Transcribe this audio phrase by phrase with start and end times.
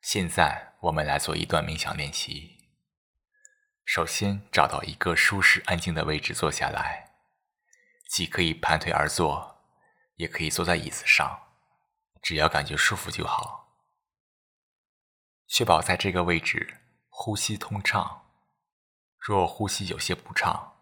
[0.00, 2.58] 现在我们来做一段冥想练习。
[3.84, 7.12] 首先，找到一个舒适安静的位置坐下来，
[8.08, 9.62] 既可以盘腿而坐，
[10.14, 11.54] 也可以坐在椅子上，
[12.22, 13.82] 只要感觉舒服就好。
[15.46, 16.78] 确保在这个位置
[17.08, 18.30] 呼吸通畅。
[19.18, 20.78] 若呼吸有些不畅，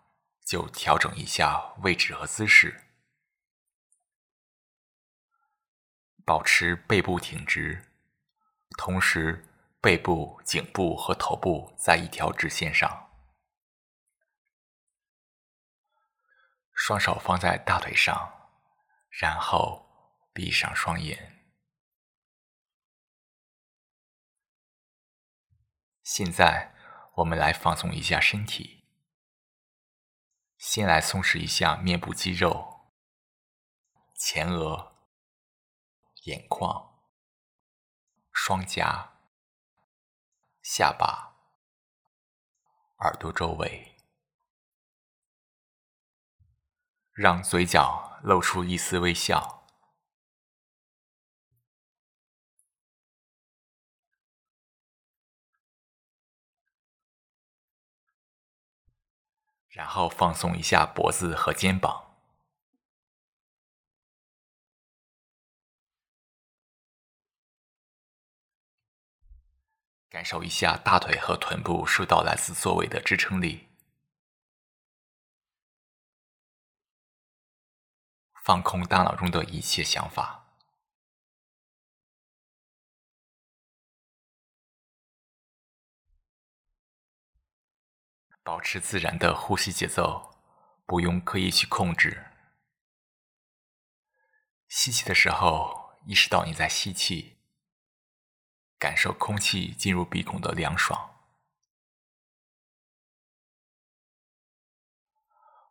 [0.47, 2.85] 就调整一下位置和姿势，
[6.25, 7.88] 保持背部挺直，
[8.77, 9.49] 同时
[9.81, 13.11] 背部、颈部和头部在一条直线上。
[16.75, 18.51] 双手放在大腿上，
[19.09, 19.89] 然后
[20.33, 21.53] 闭上双眼。
[26.03, 26.75] 现在。
[27.19, 28.85] 我们来放松一下身体，
[30.57, 32.93] 先来松弛一下面部肌肉、
[34.15, 34.95] 前额、
[36.27, 36.88] 眼眶、
[38.41, 39.19] 双颊、
[40.63, 41.35] 下巴、
[43.01, 43.97] 耳朵周围，
[47.13, 49.67] 让嘴角露出一丝微笑。
[59.69, 62.08] 然后放松一下脖子和肩膀，
[70.19, 73.69] 感受一下大腿和臀部受到来自座位的支撑力，
[78.43, 80.57] 放空大脑中的一切想法。
[88.43, 90.37] 保持自然的呼吸节奏，
[90.85, 92.27] 不用刻意去控制。
[94.67, 97.38] 吸气的时候，意识到你在吸气，
[98.79, 100.97] 感受空气进入鼻孔的凉爽；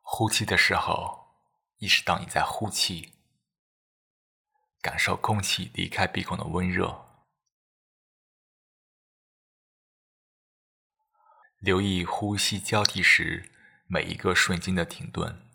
[0.02, 1.34] 呼气的时候，
[1.78, 3.14] 意识到你在呼气，
[4.82, 7.06] 感受空气离开鼻孔的温热。
[11.60, 13.52] 留意呼吸交替时
[13.88, 15.47] 每一个瞬间的停顿。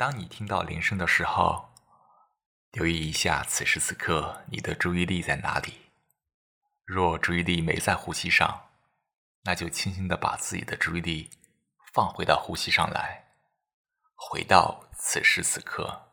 [0.00, 1.74] 当你听到铃声的时候，
[2.70, 5.90] 留意一下此时此刻你的注意力在哪里。
[6.86, 8.70] 若注意力没在呼吸上，
[9.42, 11.28] 那就轻轻的把自己的注意力
[11.92, 13.26] 放回到呼吸上来，
[14.14, 16.09] 回到此时此刻。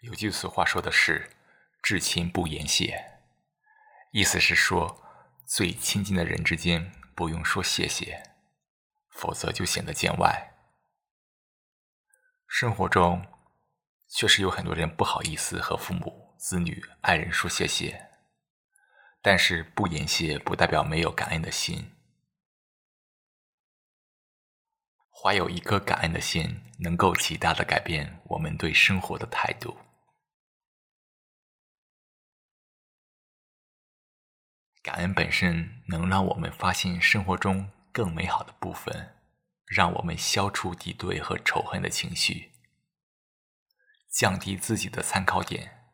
[0.00, 1.30] 有句俗话说的是
[1.82, 3.20] “至亲不言谢”，
[4.12, 5.04] 意思是说，
[5.44, 8.22] 最亲近的人之间不用说谢谢，
[9.10, 10.54] 否则就显得见外。
[12.46, 13.26] 生活中
[14.08, 18.08] 确实有很多人不好意思和父母、子女、爱人说谢谢，
[19.20, 21.92] 但是不言谢不代表没有感恩的心。
[25.10, 29.76] 怀有一颗感恩的心，能够极大的改变我们对生活的态度。
[34.82, 39.14] 感恩本身能让我们发现生活中更美好的部分，
[39.66, 42.52] 让我们消除敌对和仇恨的情绪，
[44.08, 45.92] 降低自己的参考点，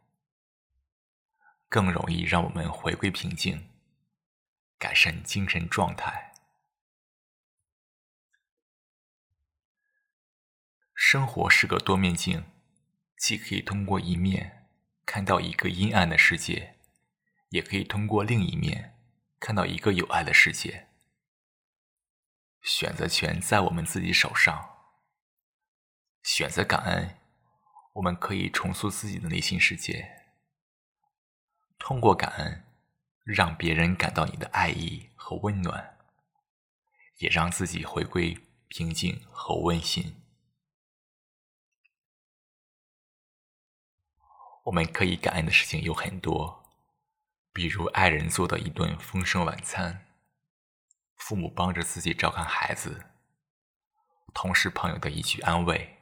[1.68, 3.70] 更容易让我们回归平静，
[4.78, 6.32] 改善精神状态。
[10.94, 12.44] 生活是个多面镜，
[13.18, 14.68] 既可以通过一面
[15.04, 16.75] 看到一个阴暗的世界。
[17.50, 18.98] 也可以通过另一面
[19.38, 20.88] 看到一个有爱的世界。
[22.62, 24.76] 选择权在我们自己手上。
[26.22, 27.20] 选择感恩，
[27.92, 30.24] 我们可以重塑自己的内心世界。
[31.78, 32.64] 通过感恩，
[33.22, 35.96] 让别人感到你的爱意和温暖，
[37.18, 38.36] 也让自己回归
[38.66, 40.20] 平静和温馨。
[44.64, 46.65] 我们可以感恩的事情有很多。
[47.56, 50.06] 比如爱人做的一顿丰盛晚餐，
[51.14, 53.06] 父母帮着自己照看孩子，
[54.34, 55.96] 同事朋友的一句安慰，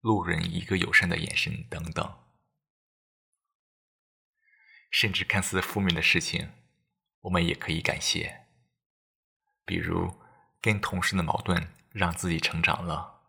[0.00, 2.20] 路人一个友善的眼神等等，
[4.92, 6.52] 甚至看似负面的事情，
[7.22, 8.46] 我们也可以感谢。
[9.64, 10.20] 比如
[10.60, 13.22] 跟同事的矛盾让自己成长了，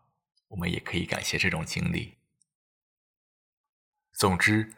[0.46, 2.18] 我们也可以感谢这种经历。
[4.12, 4.72] 总之，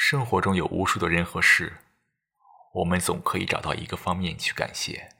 [0.00, 1.78] 生活中有无数的人和事，
[2.72, 5.12] 我们总可以找到一个方面去感谢。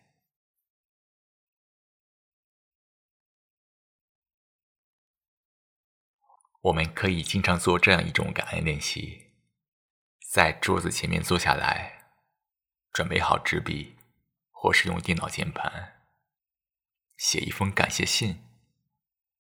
[6.61, 9.33] 我们可以经常做这样一种感恩练习：
[10.31, 12.13] 在桌子前面坐下来，
[12.93, 13.97] 准备好纸笔，
[14.53, 16.07] 或是用电脑键盘，
[17.17, 18.45] 写一封感谢信。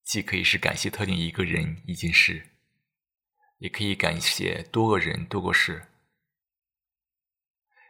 [0.02, 2.57] 既可以是感谢特定一个人、一件事，
[3.58, 5.88] 也可以感谢多个人、多个事。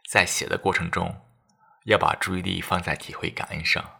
[0.09, 1.21] 在写的过程中，
[1.85, 3.99] 要把注意力放在体会感恩上。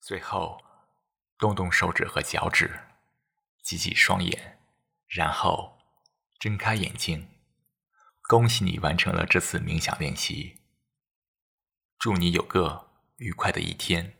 [0.00, 0.64] 最后，
[1.36, 2.80] 动动手指和脚趾，
[3.62, 4.60] 挤挤双眼，
[5.06, 5.78] 然后
[6.38, 7.28] 睁开眼睛。
[8.22, 10.62] 恭喜你完成了这次冥想练习。
[11.98, 14.19] 祝你有个愉快的一天。